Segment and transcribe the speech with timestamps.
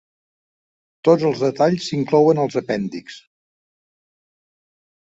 [1.09, 3.21] Tots els detalls s'inclouen als apèndixs.